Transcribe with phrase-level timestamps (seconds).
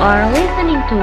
[0.00, 0.98] are listening to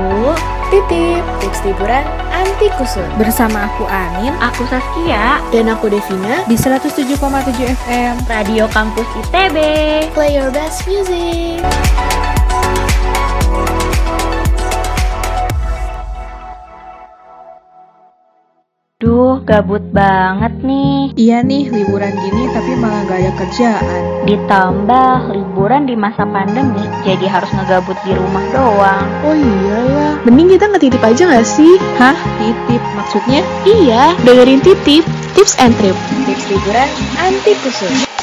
[0.73, 3.07] Titip, tips liburan anti kusut.
[3.15, 7.15] Bersama aku Anin Aku Saskia Dan aku Devina, di 107,7
[7.87, 8.13] FM.
[8.27, 9.57] Radio Kampus ITB.
[10.11, 11.61] play your best music.
[19.47, 21.15] Gabut banget nih.
[21.15, 24.01] Iya nih, liburan gini tapi malah gak ada kerjaan.
[24.27, 29.07] Ditambah liburan di masa pandemi, jadi harus ngegabut di rumah doang.
[29.23, 31.79] Oh iya ya, mending kita ngetitip aja gak sih?
[31.95, 32.19] Hah?
[32.43, 33.41] Titip maksudnya?
[33.63, 35.95] Iya, dengerin titip, tips and trip,
[36.27, 38.16] tips liburan anti kusut.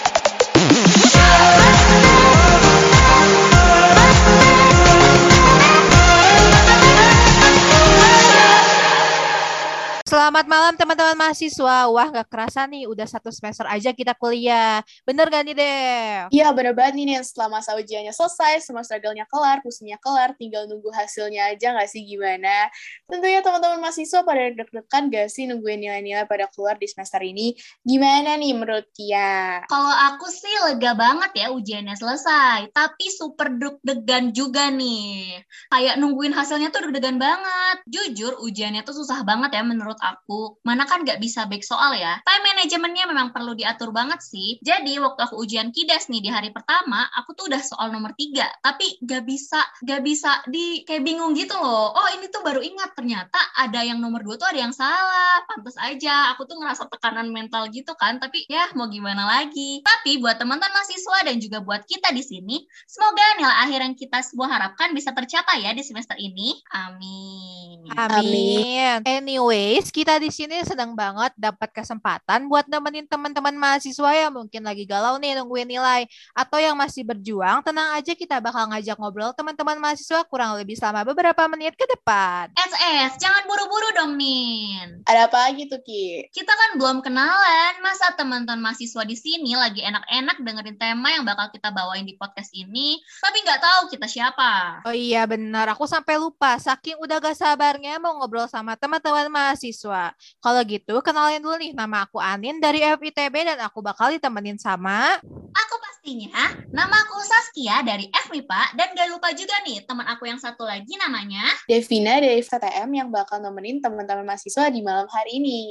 [10.24, 11.84] Selamat malam teman-teman mahasiswa.
[11.92, 14.80] Wah gak kerasa nih udah satu semester aja kita kuliah.
[15.05, 16.32] Bener gak nih Dev?
[16.32, 17.21] Iya bener banget nih, Nen.
[17.21, 22.09] setelah masa ujiannya selesai, semua struggle-nya kelar, pusingnya kelar, tinggal nunggu hasilnya aja gak sih
[22.09, 22.73] gimana?
[23.04, 27.52] Tentunya teman-teman mahasiswa pada deg-degan gak sih nungguin nilai-nilai pada keluar di semester ini?
[27.85, 29.60] Gimana nih menurut Kia?
[29.68, 35.37] Kalau aku sih lega banget ya ujiannya selesai, tapi super deg-degan juga nih.
[35.68, 37.85] Kayak nungguin hasilnya tuh deg-degan banget.
[37.93, 40.13] Jujur ujiannya tuh susah banget ya menurut aku.
[40.62, 42.20] Mana kan nggak bisa back soal ya.
[42.23, 44.60] Time manajemennya memang perlu diatur banget sih.
[44.62, 48.46] Jadi waktu aku ujian kidas nih di hari pertama, aku tuh udah soal nomor tiga,
[48.60, 51.90] tapi nggak bisa nggak bisa di kayak bingung gitu loh.
[51.96, 55.42] Oh ini tuh baru ingat ternyata ada yang nomor dua tuh ada yang salah.
[55.51, 58.23] Pantes aja, aku tuh ngerasa tekanan mental gitu kan.
[58.23, 59.82] Tapi ya mau gimana lagi.
[59.82, 64.19] Tapi buat teman-teman mahasiswa dan juga buat kita di sini, semoga nilai akhir yang kita
[64.20, 66.60] semua harapkan bisa tercapai ya di semester ini.
[66.75, 67.53] Amin.
[67.94, 69.00] Amin.
[69.06, 74.84] Anyways, kita di sini sedang banget dapat kesempatan buat nemenin teman-teman mahasiswa yang mungkin lagi
[74.84, 77.62] galau nih nungguin nilai atau yang masih berjuang.
[77.64, 82.50] Tenang aja kita bakal ngajak ngobrol teman-teman mahasiswa kurang lebih selama beberapa menit ke depan.
[82.54, 85.02] SS, jangan buru-buru dong, Nin.
[85.06, 86.28] Ada apa lagi tuh Ki?
[86.30, 87.80] Kita kan belum kenalan.
[87.82, 92.50] Masa teman-teman mahasiswa di sini lagi enak-enak dengerin tema yang bakal kita bawain di podcast
[92.54, 94.84] ini, tapi nggak tahu kita siapa.
[94.84, 96.56] Oh iya benar, aku sampai lupa.
[96.60, 100.12] Saking udah gak sabarnya mau ngobrol sama teman-teman mahasiswa.
[100.44, 105.16] Kalau gitu, kenalin dulu nih nama aku Anin dari FITB dan aku bakal ditemenin sama
[105.54, 110.36] Aku pastinya, nama aku Saskia dari FMIPA, dan gak lupa juga nih teman aku yang
[110.36, 111.47] satu lagi namanya.
[111.64, 115.62] Devina dari FTM yang bakal nemenin teman-teman mahasiswa di malam hari ini.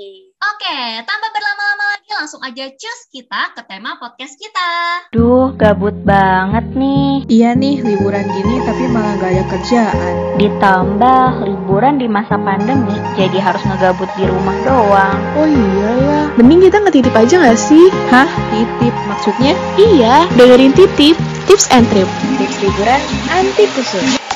[0.43, 4.71] Oke, tanpa berlama-lama lagi langsung aja cus kita ke tema podcast kita.
[5.15, 7.23] Duh, gabut banget nih.
[7.31, 10.13] Iya nih, liburan gini tapi malah gak ada kerjaan.
[10.35, 15.15] Ditambah liburan di masa pandemi, jadi harus ngegabut di rumah doang.
[15.39, 17.87] Oh iya ya, mending kita ngetitip aja gak sih?
[18.11, 18.27] Hah?
[18.51, 19.55] Titip maksudnya?
[19.79, 21.15] Iya, dengerin titip,
[21.47, 22.99] tips and trip, tips liburan
[23.31, 24.32] anti kusut.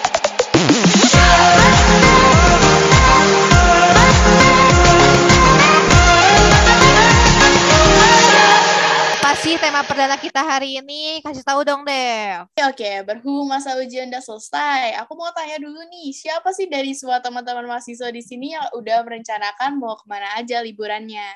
[9.47, 11.24] Sih tema perdana kita hari ini?
[11.24, 12.52] Kasih tahu dong, Dev.
[12.52, 16.91] Oke, oke, berhubung masa ujian udah selesai, aku mau tanya dulu nih, siapa sih dari
[16.91, 21.31] semua teman-teman mahasiswa di sini yang udah merencanakan mau ke mana aja liburannya?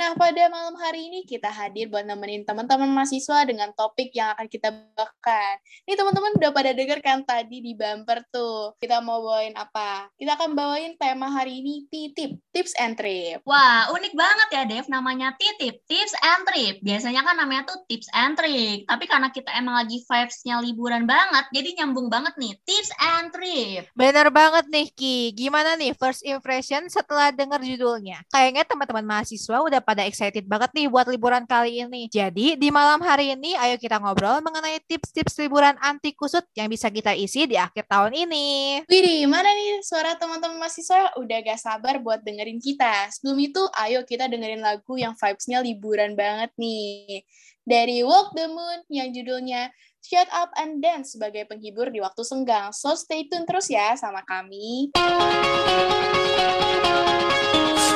[0.00, 4.48] Nah, pada malam hari ini kita hadir buat nemenin teman-teman mahasiswa dengan topik yang akan
[4.48, 5.60] kita bawakan.
[5.84, 10.08] Nih teman-teman udah pada denger kan tadi di bumper tuh, kita mau bawain apa?
[10.16, 13.44] Kita akan bawain tema hari ini titip, tips and trip.
[13.44, 16.80] Wah, unik banget ya Dev, namanya titip, tips and trip.
[16.80, 21.44] Biasanya kan namanya tuh tips and trick, tapi karena kita emang lagi vibes-nya liburan banget,
[21.52, 23.84] jadi nyambung banget nih, tips and trip.
[23.92, 25.36] Bener banget nih, Ki.
[25.36, 28.24] Gimana nih first impression setelah denger judulnya?
[28.32, 32.06] Kayaknya teman-teman mahasiswa udah pada excited banget nih buat liburan kali ini.
[32.06, 36.86] Jadi, di malam hari ini, ayo kita ngobrol mengenai tips-tips liburan anti kusut yang bisa
[36.94, 38.86] kita isi di akhir tahun ini.
[38.86, 43.10] Widih, mana nih suara teman-teman mahasiswa udah gak sabar buat dengerin kita.
[43.18, 47.26] Sebelum itu, ayo kita dengerin lagu yang vibes-nya liburan banget nih.
[47.66, 49.74] Dari Walk the Moon yang judulnya
[50.06, 52.70] Shut Up and Dance sebagai penghibur di waktu senggang.
[52.70, 54.94] So stay tune terus ya sama kami.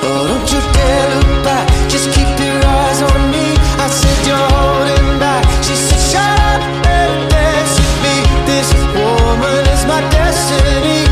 [0.05, 1.14] Oh, don't you dare
[1.45, 3.55] Just keep your eyes on me.
[3.77, 5.45] I said you're holding back.
[5.63, 8.17] She said, Shut up and dance with me.
[8.49, 11.04] This woman is my destiny.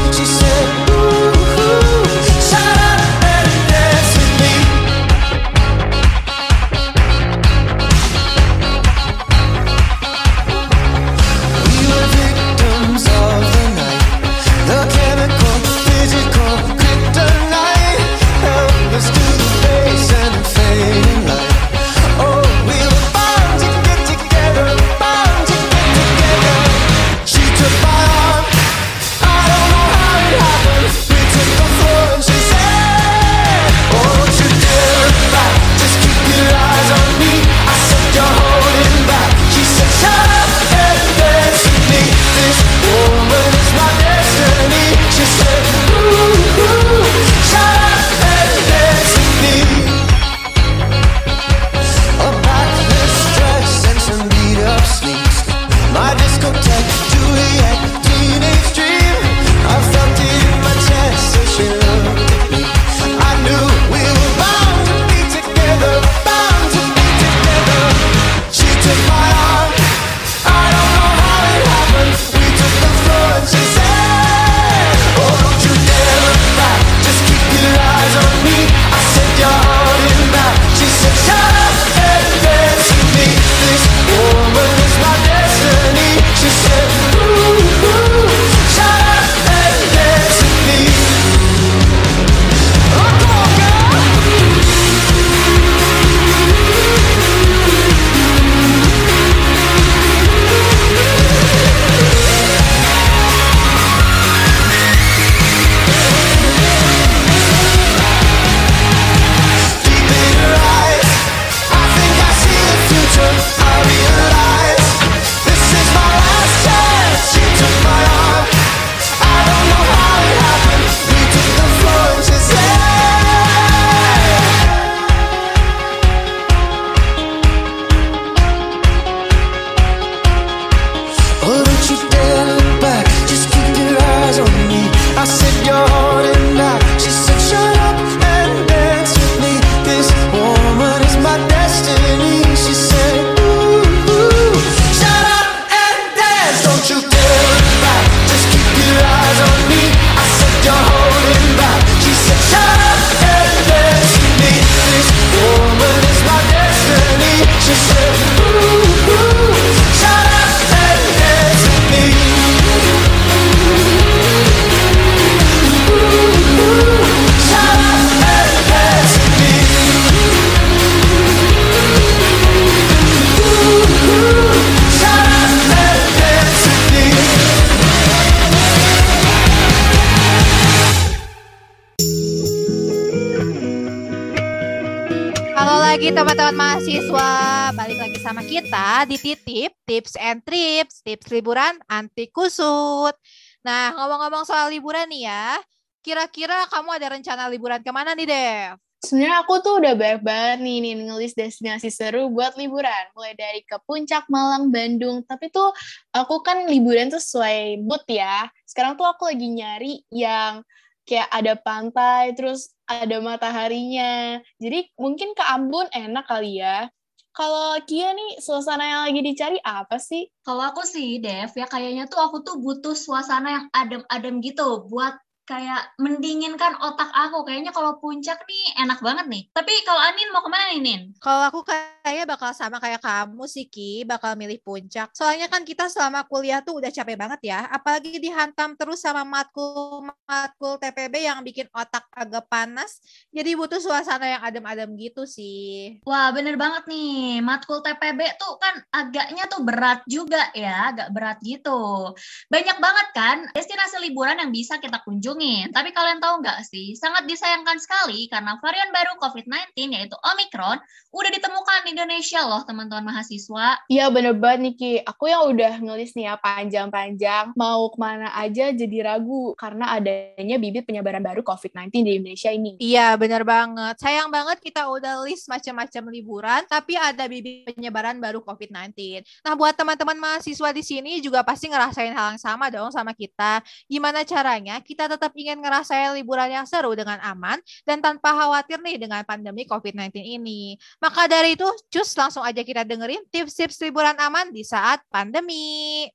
[186.02, 187.30] Lagi teman-teman mahasiswa,
[187.78, 193.14] balik lagi sama kita di Titip Tips and Trips, tips liburan anti kusut.
[193.62, 195.62] Nah, ngomong-ngomong soal liburan nih ya,
[196.02, 198.82] kira-kira kamu ada rencana liburan ke mana nih, Dev?
[198.98, 203.14] Sebenarnya aku tuh udah banyak banget nih, nih ngelis destinasi seru buat liburan.
[203.14, 205.22] Mulai dari ke Puncak, Malang, Bandung.
[205.22, 205.70] Tapi tuh
[206.10, 208.50] aku kan liburan tuh sesuai mood ya.
[208.66, 210.66] Sekarang tuh aku lagi nyari yang
[211.08, 214.38] kayak ada pantai, terus ada mataharinya.
[214.58, 216.90] Jadi mungkin ke Ambon enak kali ya.
[217.32, 220.28] Kalau Kia nih, suasana yang lagi dicari apa sih?
[220.44, 225.16] Kalau aku sih, Dev, ya kayaknya tuh aku tuh butuh suasana yang adem-adem gitu buat
[225.42, 227.44] kayak mendinginkan otak aku.
[227.44, 229.42] Kayaknya kalau puncak nih enak banget nih.
[229.52, 231.00] Tapi kalau Anin mau ke mana nih, Nin?
[231.18, 235.12] Kalau aku kayaknya bakal sama kayak kamu sih, Ki, bakal milih puncak.
[235.12, 240.78] Soalnya kan kita selama kuliah tuh udah capek banget ya, apalagi dihantam terus sama matkul-matkul
[240.80, 243.02] TPB yang bikin otak agak panas.
[243.34, 246.00] Jadi butuh suasana yang adem-adem gitu sih.
[246.08, 247.44] Wah, bener banget nih.
[247.44, 252.14] Matkul TPB tuh kan agaknya tuh berat juga ya, agak berat gitu.
[252.48, 255.72] Banyak banget kan destinasi liburan yang bisa kita kunjungi kunjungin.
[255.72, 260.78] Tapi kalian tahu nggak sih, sangat disayangkan sekali karena varian baru COVID-19 yaitu Omicron
[261.12, 263.84] udah ditemukan di Indonesia loh teman-teman mahasiswa.
[263.88, 264.92] Iya bener banget nih Ki.
[265.04, 270.56] Aku yang udah ngelis nih ya panjang-panjang mau ke mana aja jadi ragu karena adanya
[270.56, 272.80] bibit penyebaran baru COVID-19 di Indonesia ini.
[272.80, 274.00] Iya bener banget.
[274.00, 279.20] Sayang banget kita udah list macam-macam liburan tapi ada bibit penyebaran baru COVID-19.
[279.44, 283.60] Nah buat teman-teman mahasiswa di sini juga pasti ngerasain hal yang sama dong sama kita.
[283.84, 288.82] Gimana caranya kita tetap tetap ingin ngerasain liburan yang seru dengan aman dan tanpa khawatir
[288.82, 290.74] nih dengan pandemi COVID-19 ini.
[290.98, 296.10] Maka dari itu, cus langsung aja kita dengerin tips-tips liburan aman di saat pandemi.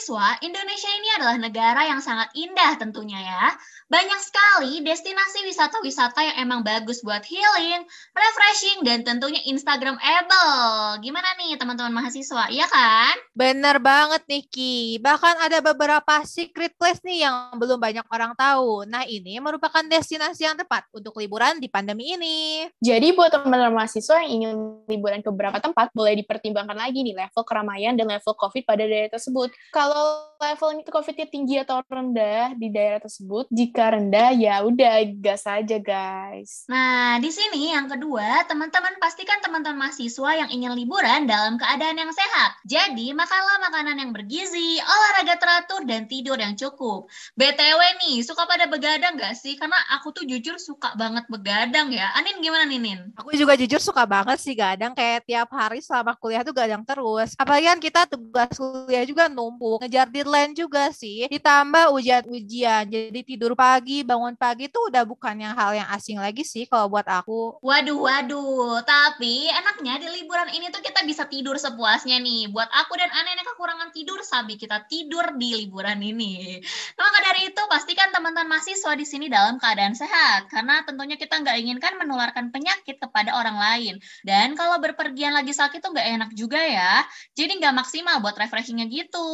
[0.00, 3.52] Mahasiswa, Indonesia ini adalah negara yang sangat indah tentunya ya.
[3.90, 7.84] Banyak sekali destinasi wisata-wisata yang emang bagus buat healing,
[8.16, 11.04] refreshing, dan tentunya Instagramable.
[11.04, 13.12] Gimana nih teman-teman mahasiswa, iya kan?
[13.36, 14.76] Bener banget nih Ki.
[15.02, 18.88] Bahkan ada beberapa secret place nih yang belum banyak orang tahu.
[18.88, 22.70] Nah ini merupakan destinasi yang tepat untuk liburan di pandemi ini.
[22.78, 24.54] Jadi buat teman-teman mahasiswa yang ingin
[24.88, 29.10] liburan ke beberapa tempat, boleh dipertimbangkan lagi nih level keramaian dan level COVID pada daerah
[29.10, 29.50] tersebut.
[29.74, 34.98] Kalau follow levelnya COVID-nya tinggi atau rendah di daerah tersebut, jika jika rendah ya udah
[35.22, 36.68] gas aja guys.
[36.68, 42.12] Nah, di sini yang kedua, teman-teman pastikan teman-teman mahasiswa yang ingin liburan dalam keadaan yang
[42.12, 42.60] sehat.
[42.68, 47.08] Jadi, makanlah makanan yang bergizi, olahraga teratur, dan tidur yang cukup.
[47.40, 49.56] BTW nih, suka pada begadang gak sih?
[49.56, 52.12] Karena aku tuh jujur suka banget begadang ya.
[52.20, 53.00] Anin gimana nih, Nin?
[53.16, 54.92] Aku juga jujur suka banget sih gadang.
[54.92, 57.32] Kayak tiap hari selama kuliah tuh gadang terus.
[57.40, 59.86] Apalagi kan kita tugas kuliah juga numpuk.
[59.86, 61.26] Ngejar deadline juga sih.
[61.26, 62.86] Ditambah ujian-ujian.
[62.86, 66.88] Jadi tidur pagi bangun pagi tuh udah bukan yang hal yang asing lagi sih kalau
[66.88, 67.58] buat aku.
[67.60, 68.80] Waduh, waduh.
[68.86, 72.48] Tapi enaknya di liburan ini tuh kita bisa tidur sepuasnya nih.
[72.54, 76.60] Buat aku dan Aneh kekurangan tidur, sabi kita tidur di liburan ini.
[76.96, 80.48] Nah, maka dari itu, pastikan teman-teman mahasiswa di sini dalam keadaan sehat.
[80.52, 83.94] Karena tentunya kita nggak inginkan menularkan penyakit kepada orang lain.
[84.22, 87.04] Dan kalau berpergian lagi sakit tuh nggak enak juga ya.
[87.34, 89.28] Jadi nggak maksimal buat refreshingnya gitu.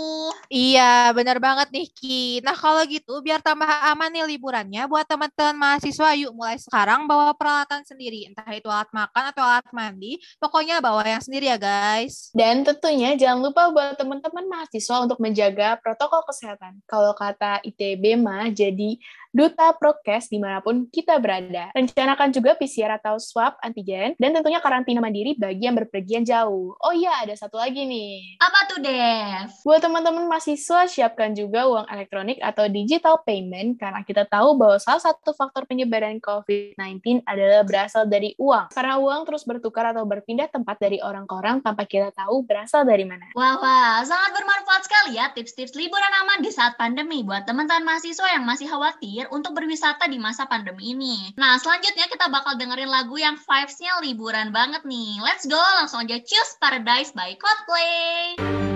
[0.50, 2.20] Iya, benar banget nih Ki.
[2.40, 7.34] Nah kalau gitu, biar tambah aman nih liburannya buat teman-teman mahasiswa yuk mulai sekarang bawa
[7.36, 8.26] peralatan sendiri.
[8.28, 12.30] Entah itu alat makan atau alat mandi pokoknya bawa yang sendiri ya guys.
[12.32, 16.80] Dan tentunya jangan lupa buat teman-teman mahasiswa untuk menjaga protokol kesehatan.
[16.86, 18.98] Kalau kata ITB mah jadi
[19.36, 21.68] duta prokes di mana pun kita berada.
[21.76, 26.72] Rencanakan juga PCR atau swab antigen, dan tentunya karantina mandiri bagi yang berpergian jauh.
[26.80, 28.40] Oh iya, ada satu lagi nih.
[28.40, 29.52] Apa tuh, Dev?
[29.60, 35.04] Buat teman-teman mahasiswa, siapkan juga uang elektronik atau digital payment, karena kita tahu bahwa salah
[35.04, 38.72] satu faktor penyebaran COVID-19 adalah berasal dari uang.
[38.72, 42.88] Karena uang terus bertukar atau berpindah tempat dari orang ke orang tanpa kita tahu berasal
[42.88, 43.28] dari mana.
[43.36, 48.28] Wah, wah, sangat bermanfaat sekali ya tips-tips liburan aman di saat pandemi buat teman-teman mahasiswa
[48.32, 51.32] yang masih khawatir untuk berwisata di masa pandemi ini.
[51.40, 55.18] Nah, selanjutnya kita bakal dengerin lagu yang vibes-nya liburan banget nih.
[55.24, 58.75] Let's go, langsung aja Choose Paradise by Coldplay.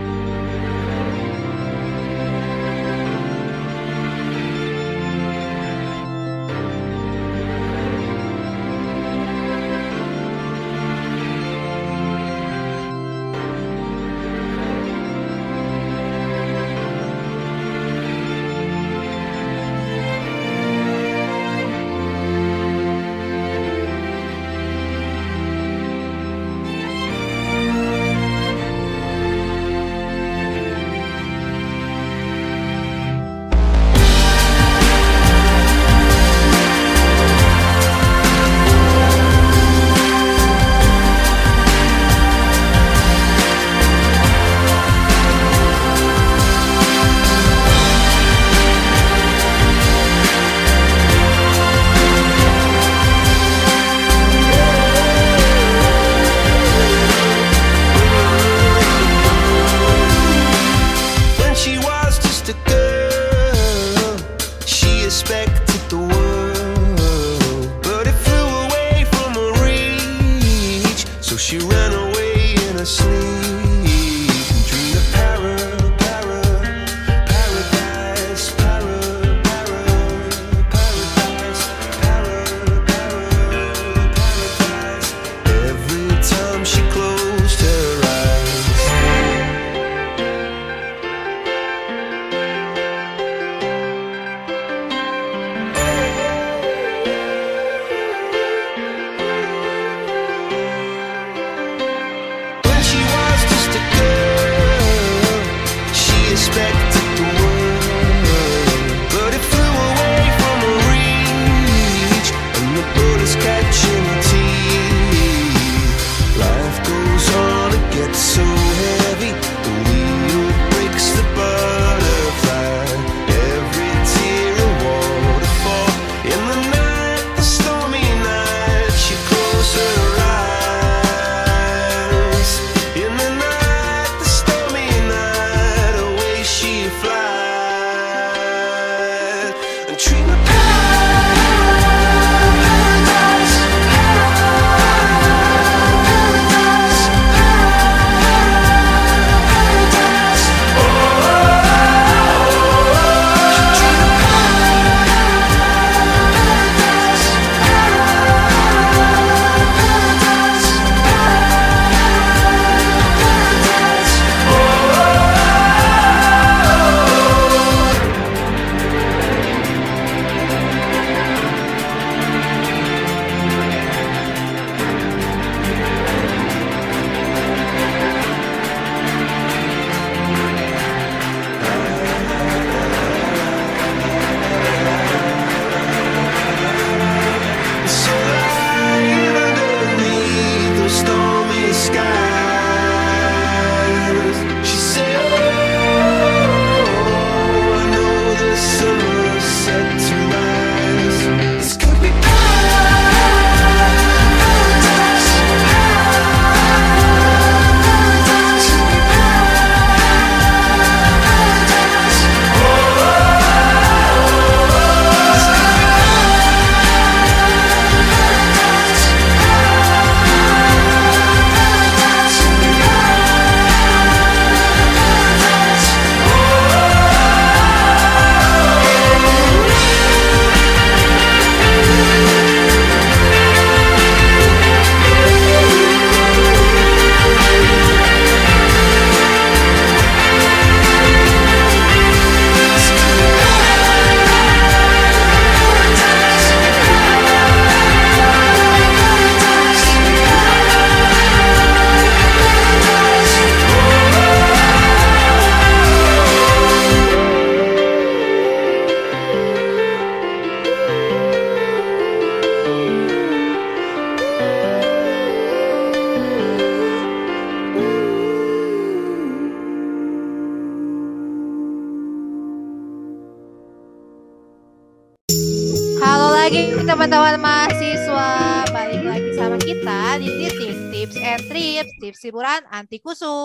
[282.81, 283.40] Anti kusut.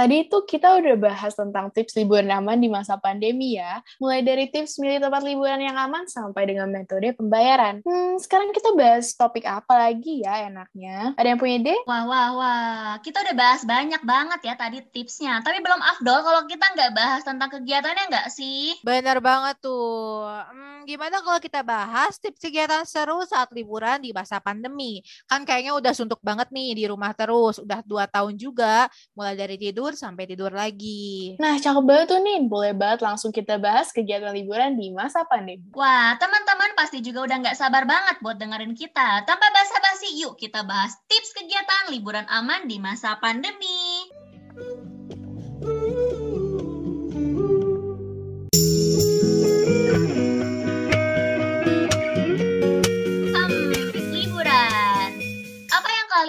[0.00, 3.84] Tadi itu kita udah bahas tentang tips liburan aman di masa pandemi ya.
[4.00, 7.84] Mulai dari tips milih tempat liburan yang aman sampai dengan metode pembayaran.
[7.84, 11.12] Hmm, sekarang kita bahas topik apa lagi ya enaknya?
[11.20, 11.76] Ada yang punya ide?
[11.84, 12.88] Wah, wah, wah.
[13.04, 15.44] Kita udah bahas banyak banget ya tadi tipsnya.
[15.44, 18.80] Tapi belum afdol kalau kita nggak bahas tentang kegiatannya nggak sih?
[18.80, 20.24] Bener banget tuh.
[20.24, 25.04] Hmm, gimana kalau kita bahas tips kegiatan seru saat liburan di masa pandemi?
[25.28, 27.60] Kan kayaknya udah suntuk banget nih di rumah terus.
[27.60, 31.34] Udah dua tahun juga, mulai dari tidur sampai tidur lagi.
[31.38, 32.38] Nah, cakep banget tuh nih.
[32.46, 35.64] Boleh banget langsung kita bahas kegiatan liburan di masa pandemi.
[35.72, 39.24] Wah, teman-teman pasti juga udah nggak sabar banget buat dengerin kita.
[39.24, 44.10] Tanpa basa-basi, yuk kita bahas tips kegiatan liburan aman di masa pandemi.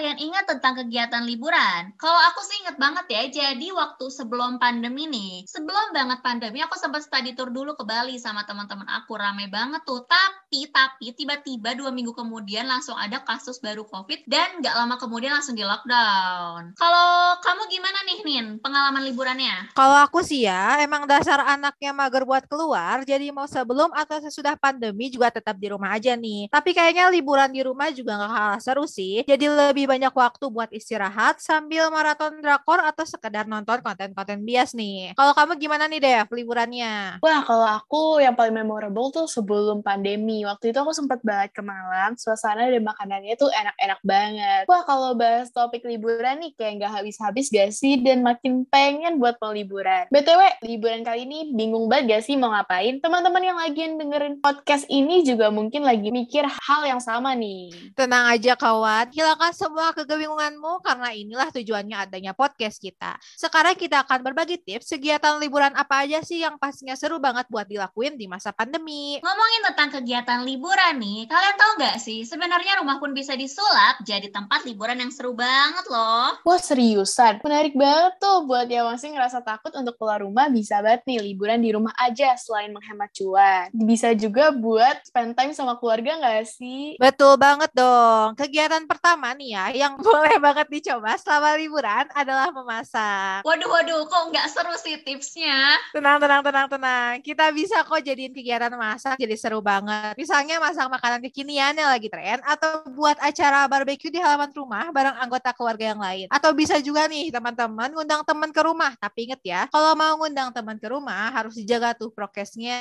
[0.02, 1.94] Kalian ingat tentang kegiatan liburan?
[1.94, 6.74] Kalau aku sih inget banget ya, jadi waktu sebelum pandemi nih, sebelum banget pandemi aku
[6.74, 10.02] sempat study tour dulu ke Bali sama teman-teman aku, rame banget tuh.
[10.02, 15.38] Tapi, tapi tiba-tiba dua minggu kemudian langsung ada kasus baru COVID dan nggak lama kemudian
[15.38, 16.74] langsung di lockdown.
[16.74, 19.70] Kalau kamu gimana nih, Nin, pengalaman liburannya?
[19.70, 24.58] Kalau aku sih ya, emang dasar anaknya mager buat keluar, jadi mau sebelum atau sesudah
[24.58, 26.50] pandemi juga tetap di rumah aja nih.
[26.50, 29.22] Tapi kayaknya liburan di rumah juga gak kalah seru sih.
[29.22, 35.12] Jadi lebih banyak waktu buat istirahat sambil maraton drakor atau sekedar nonton konten-konten bias nih.
[35.12, 37.20] Kalau kamu gimana nih Dev liburannya?
[37.20, 40.48] Wah, kalau aku yang paling memorable tuh sebelum pandemi.
[40.48, 44.64] Waktu itu aku sempat balik ke Malang, suasana dan makanannya tuh enak-enak banget.
[44.64, 48.00] Wah, kalau bahas topik liburan nih kayak nggak habis-habis gak sih?
[48.00, 50.08] Dan makin pengen buat mau liburan.
[50.08, 52.96] BTW, liburan kali ini bingung banget gak sih mau ngapain?
[53.04, 57.92] Teman-teman yang lagi dengerin podcast ini juga mungkin lagi mikir hal yang sama nih.
[57.92, 63.18] Tenang aja kawan, hilangkan semua kebingunganmu karena inilah tujuannya adanya podcast kita.
[63.34, 67.66] Sekarang kita akan berbagi tips kegiatan liburan apa aja sih yang pastinya seru banget buat
[67.66, 69.18] dilakuin di masa pandemi.
[69.18, 74.30] Ngomongin tentang kegiatan liburan nih, kalian tahu nggak sih sebenarnya rumah pun bisa disulap jadi
[74.30, 76.38] tempat liburan yang seru banget loh.
[76.46, 81.02] Wah seriusan, menarik banget tuh buat yang masih ngerasa takut untuk keluar rumah bisa banget
[81.08, 83.66] nih liburan di rumah aja selain menghemat cuan.
[83.72, 87.00] Bisa juga buat spend time sama keluarga nggak sih?
[87.00, 88.36] Betul banget dong.
[88.36, 93.42] Kegiatan pertama nih ya yang boleh banget dicoba selama liburan adalah memasak.
[93.42, 95.76] Waduh, waduh, kok nggak seru sih tipsnya?
[95.90, 97.12] Tenang, tenang, tenang, tenang.
[97.20, 100.14] Kita bisa kok jadiin kegiatan masak jadi seru banget.
[100.16, 105.16] Misalnya masak makanan kekinian yang lagi tren atau buat acara barbeque di halaman rumah bareng
[105.18, 106.26] anggota keluarga yang lain.
[106.32, 108.92] Atau bisa juga nih teman-teman ngundang teman ke rumah.
[108.96, 112.80] Tapi inget ya, kalau mau ngundang teman ke rumah harus dijaga tuh prokesnya.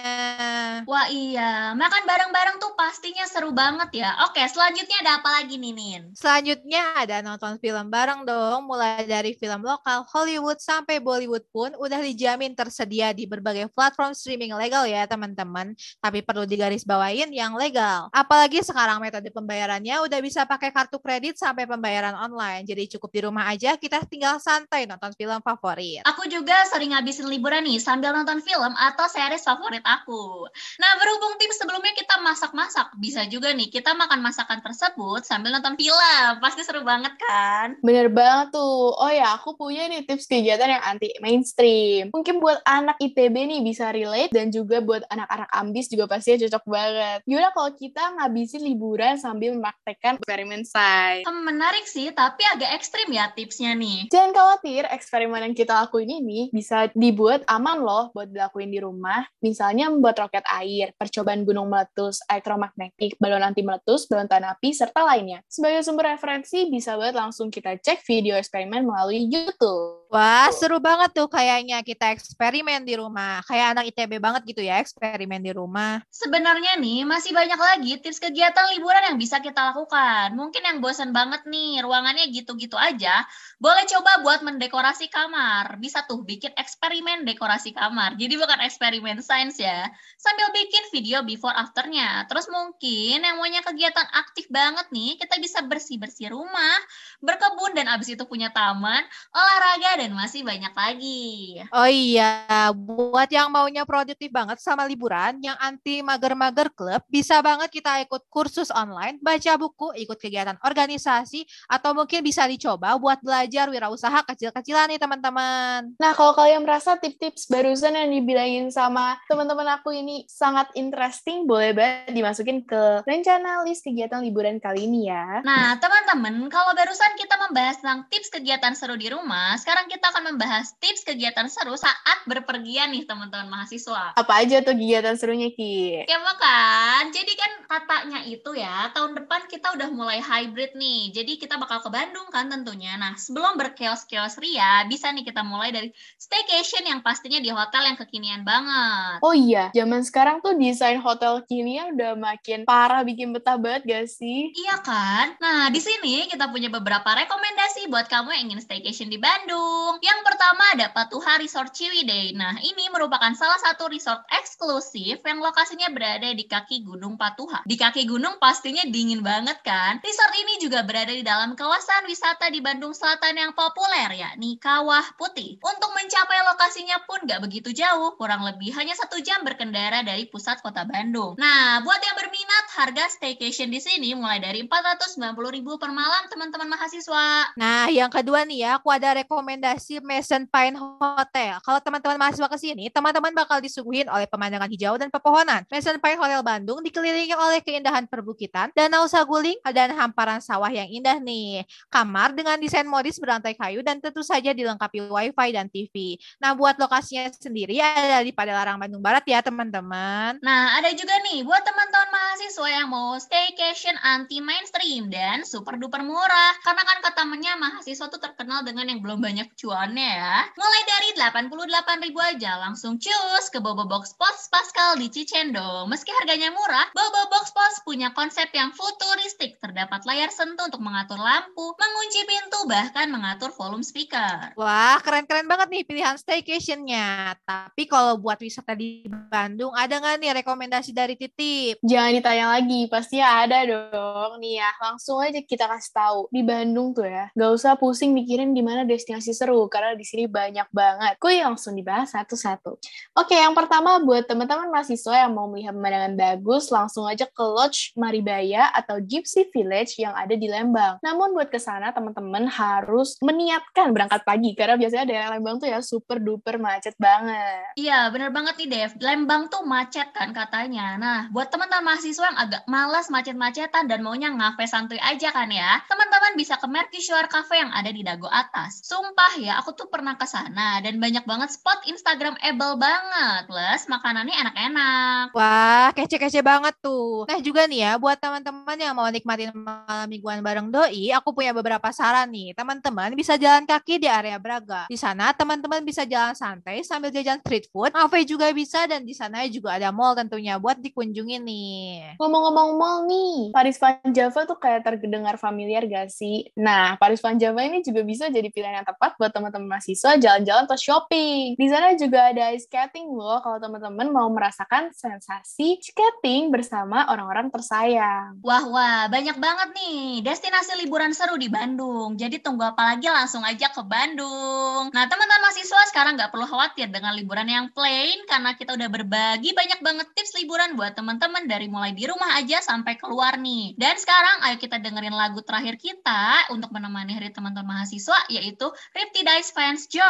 [0.88, 4.10] Wah iya, makan bareng-bareng tuh pastinya seru banget ya.
[4.30, 6.01] Oke, selanjutnya ada apa lagi nih, Nin?
[6.15, 11.99] Selanjutnya ada nonton film bareng dong, mulai dari film lokal, Hollywood sampai Bollywood pun udah
[11.99, 15.75] dijamin tersedia di berbagai platform streaming legal ya teman-teman.
[15.99, 18.07] Tapi perlu digarisbawain yang legal.
[18.15, 22.63] Apalagi sekarang metode pembayarannya udah bisa pakai kartu kredit sampai pembayaran online.
[22.63, 26.05] Jadi cukup di rumah aja kita tinggal santai nonton film favorit.
[26.07, 30.47] Aku juga sering ngabisin liburan nih sambil nonton film atau series favorit aku.
[30.79, 35.75] Nah, berhubung tips sebelumnya kita masak-masak, bisa juga nih kita makan masakan tersebut sambil nonton
[35.75, 36.34] film.
[36.39, 37.78] Pasti seru banget kan?
[37.82, 38.93] Bener banget tuh.
[38.95, 42.10] Oh ya, aku punya nih tips kegiatan yang anti mainstream.
[42.13, 46.63] Mungkin buat anak ITB nih bisa relate dan juga buat anak-anak ambis juga pastinya cocok
[46.67, 47.19] banget.
[47.26, 51.26] Gimana kalau kita ngabisin liburan sambil mempraktekkan eksperimen science?
[51.26, 54.12] Hmm, menarik sih, tapi agak ekstrim ya tipsnya nih.
[54.12, 59.24] Jangan khawatir, eksperimen yang kita lakuin ini bisa dibuat aman loh buat dilakuin di rumah.
[59.39, 65.08] Misalnya membuat roket air, percobaan gunung meletus, elektromagnetik, balon anti meletus, balon tanah api, serta
[65.08, 65.39] lainnya.
[65.47, 70.01] Sebagai sumber referensi, bisa banget langsung kita cek video eksperimen melalui YouTube.
[70.12, 73.39] Wah, seru banget tuh kayaknya kita eksperimen di rumah.
[73.47, 76.04] Kayak anak ITB banget gitu ya, eksperimen di rumah.
[76.12, 80.36] Sebenarnya nih, masih banyak lagi tips kegiatan liburan yang bisa kita lakukan.
[80.36, 83.24] Mungkin yang bosan banget nih, ruangannya gitu-gitu aja,
[83.56, 85.80] boleh coba buat mendekorasi kamar.
[85.80, 88.19] Bisa tuh bikin eksperimen dekorasi kamar.
[88.19, 89.88] Jadi bukan eksperimen sains ya.
[90.19, 92.28] Sambil bikin video before afternya.
[92.28, 96.76] Terus mungkin yang maunya kegiatan aktif banget nih, kita bisa bersih-bersih rumah,
[97.24, 101.62] berkebun, dan abis itu punya taman, olahraga, dan masih banyak lagi.
[101.70, 107.70] Oh iya, buat yang maunya produktif banget sama liburan, yang anti mager-mager klub, bisa banget
[107.70, 113.70] kita ikut kursus online, baca buku, ikut kegiatan organisasi, atau mungkin bisa dicoba buat belajar
[113.70, 115.94] wirausaha kecil-kecilan nih teman-teman.
[116.02, 121.78] Nah, kalau kalian merasa tips-tips barusan yang dibilangin sama teman-teman aku ini sangat interesting, boleh
[121.78, 125.46] banget dimasukin ke rencana list kegiatan liburan kali ini ya.
[125.46, 130.32] Nah, teman-teman, kalau barusan kita membahas tentang tips kegiatan seru di rumah, sekarang kita akan
[130.32, 134.15] membahas tips kegiatan seru saat berpergian nih teman-teman mahasiswa.
[134.15, 136.08] Apa aja tuh kegiatan serunya, Ki?
[136.08, 141.38] Ya kan, jadi kan katanya itu ya, tahun depan kita udah mulai hybrid nih, jadi
[141.38, 142.95] kita bakal ke Bandung kan tentunya.
[142.95, 147.99] Nah, sebelum berkeos-keos ria, bisa nih kita mulai dari staycation yang pastinya di hotel yang
[147.99, 149.19] kekinian banget.
[149.19, 154.08] Oh iya, zaman sekarang tuh desain hotel kini udah makin parah bikin betah banget gak
[154.08, 154.56] sih?
[154.56, 155.36] Iya kan?
[155.43, 159.81] Nah, di sini kita punya beberapa rekomendasi buat kamu yang ingin staycation di Bandung.
[160.02, 162.38] Yang pertama ada Patuha Resort Ciwidey.
[162.38, 167.65] Nah, ini merupakan salah satu resort eksklusif yang lokasinya berada di kaki Gunung Patuha.
[167.65, 169.98] Di kaki gunung pastinya dingin banget kan?
[170.06, 175.17] Resort ini juga berada di dalam kawasan wisata di Bandung Selatan yang populer yakni Kawah
[175.17, 175.58] Putih.
[175.65, 180.62] Untuk mencapai lokasinya pun gak begitu jauh, kurang lebih hanya satu jam berkendara dari pusat
[180.62, 181.39] kota Bandung.
[181.41, 187.56] Nah, buat yang berminat, harga staycation di sini mulai dari 490.000 per malam teman-teman mahasiswa.
[187.58, 191.55] Nah, yang kedua nih ya, aku ada rekomendasi ada si Mason Pine Hotel.
[191.63, 195.63] Kalau teman-teman mahasiswa ke sini, teman-teman bakal disuguhin oleh pemandangan hijau dan pepohonan.
[195.71, 201.23] Mason Pine Hotel Bandung dikelilingi oleh keindahan perbukitan, danau saguling, dan hamparan sawah yang indah
[201.23, 201.63] nih.
[201.88, 206.19] Kamar dengan desain modis berantai kayu dan tentu saja dilengkapi wifi dan TV.
[206.43, 210.36] Nah, buat lokasinya sendiri ada di Padalarang Bandung Barat ya, teman-teman.
[210.43, 216.03] Nah, ada juga nih buat teman-teman mahasiswa yang mau staycation anti mainstream dan super duper
[216.03, 216.60] murah.
[216.60, 220.38] Karena kan kata temennya mahasiswa tuh terkenal dengan yang belum banyak cuannya ya.
[220.56, 225.86] Mulai dari 88 ribu aja langsung cus ke Bobo Box Post Pascal di Cicendo.
[225.90, 229.60] Meski harganya murah, Bobo Box Post punya konsep yang futuristik.
[229.60, 234.56] Terdapat layar sentuh untuk mengatur lampu, mengunci pintu, bahkan mengatur volume speaker.
[234.56, 237.36] Wah, keren-keren banget nih pilihan staycationnya.
[237.44, 241.84] Tapi kalau buat wisata di Bandung, ada nggak nih rekomendasi dari Titip?
[241.84, 244.40] Jangan ditanya lagi, pasti ada dong.
[244.40, 246.20] Nih ya, langsung aja kita kasih tahu.
[246.32, 250.30] Di Bandung tuh ya, gak usah pusing mikirin di mana destinasi seru, karena di sini
[250.30, 251.17] banyak banget.
[251.17, 252.77] Kuy langsung dibahas satu-satu.
[253.17, 257.97] Oke, yang pertama buat teman-teman mahasiswa yang mau melihat pemandangan bagus, langsung aja ke Lodge
[257.97, 261.01] Maribaya atau Gypsy Village yang ada di Lembang.
[261.01, 265.82] Namun buat ke sana teman-teman harus meniatkan berangkat pagi, karena biasanya daerah Lembang tuh ya
[265.82, 267.73] super duper macet banget.
[267.73, 268.91] Iya, bener banget nih Dev.
[269.01, 270.99] Lembang tuh macet kan katanya.
[270.99, 275.80] Nah, buat teman-teman mahasiswa yang agak malas macet-macetan dan maunya ngafe santuy aja kan ya,
[275.88, 278.84] teman-teman bisa ke Mercusuar Cafe yang ada di Dago Atas.
[278.84, 283.48] Sumpah ya, aku tuh pernah ke sana dan banyak banget spot Instagramable banget.
[283.48, 285.26] Plus, makanannya enak-enak.
[285.32, 287.24] Wah, kece-kece banget tuh.
[287.30, 291.56] Nah juga nih ya, buat teman-teman yang mau nikmatin malam mingguan bareng Doi, aku punya
[291.56, 292.58] beberapa saran nih.
[292.58, 294.89] Teman-teman bisa jalan kaki di area Braga.
[294.89, 299.13] Di sana teman-teman bisa jalan santai sambil jajan street food, cafe juga bisa, dan di
[299.13, 302.17] sana juga ada mall tentunya buat dikunjungi nih.
[302.17, 306.50] Ngomong-ngomong mall nih, Paris Van Java tuh kayak terdengar familiar gak sih?
[306.58, 310.65] Nah, Paris Van Java ini juga bisa jadi pilihan yang tepat buat teman-teman mahasiswa jalan-jalan
[310.65, 311.53] atau shopping.
[311.53, 317.53] Di sana juga ada ice skating loh kalau teman-teman mau merasakan sensasi skating bersama orang-orang
[317.53, 318.41] tersayang.
[318.41, 322.15] Wah, wah, banyak banget nih destinasi liburan seru di Bandung.
[322.15, 324.89] Jadi tunggu apa lagi langsung aja ke Bandung.
[324.89, 329.51] Nah, teman-teman mahasiswa sekarang nggak perlu khawatir dengan liburan yang plain karena kita udah berbagi
[329.51, 333.75] banyak banget tips liburan buat teman-teman dari mulai di rumah aja sampai keluar nih.
[333.75, 338.69] Dan sekarang ayo kita dengerin lagu terakhir kita untuk menemani hari teman-teman mahasiswa yaitu
[339.12, 340.02] Riptidize Fans Joy.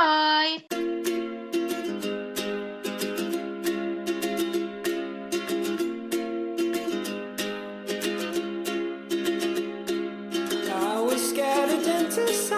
[10.74, 12.52] I was scared of dentists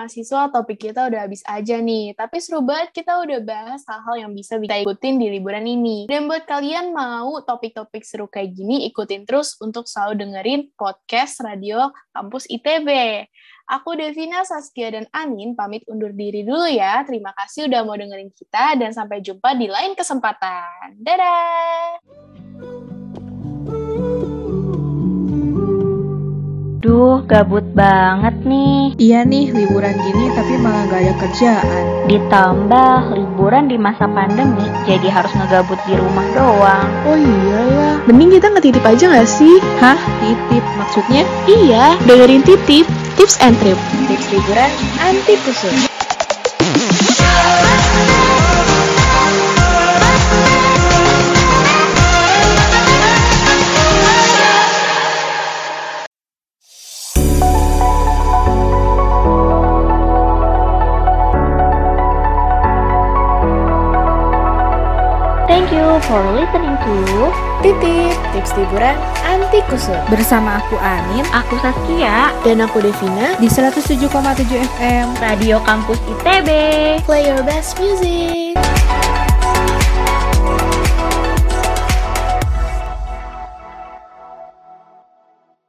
[0.00, 2.16] mahasiswa, topik kita udah habis aja nih.
[2.16, 6.08] Tapi seru banget kita udah bahas hal-hal yang bisa kita ikutin di liburan ini.
[6.08, 11.92] Dan buat kalian mau topik-topik seru kayak gini, ikutin terus untuk selalu dengerin podcast Radio
[12.16, 12.88] Kampus ITB.
[13.70, 17.06] Aku Devina, Saskia, dan Anin pamit undur diri dulu ya.
[17.06, 20.98] Terima kasih udah mau dengerin kita dan sampai jumpa di lain kesempatan.
[20.98, 22.89] Dadah!
[26.80, 28.96] Duh, gabut banget nih.
[28.96, 31.84] Iya nih, liburan gini tapi malah gak ada kerjaan.
[32.08, 36.88] Ditambah liburan di masa pandemi, jadi harus ngegabut di rumah doang.
[37.04, 39.60] Oh iya ya, mending kita ngetitip aja gak sih?
[39.76, 40.00] Hah?
[40.24, 41.28] Titip maksudnya?
[41.44, 42.88] Iya, dengerin titip,
[43.20, 43.76] tips and trip.
[44.08, 44.72] Tips liburan
[45.04, 45.99] anti kusut.
[66.10, 66.94] For listening to
[67.62, 70.02] Titip, tips liburan anti kusut.
[70.10, 74.10] Bersama aku Anin Aku Saskia, Dan aku Devina, di 107,7
[74.74, 75.06] FM.
[75.22, 76.48] Radio Kampus ITB.
[77.06, 78.58] play your best music.